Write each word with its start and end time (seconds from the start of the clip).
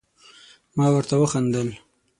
ما 0.75 0.85
ورته 0.93 1.15
وخندل، 1.19 1.67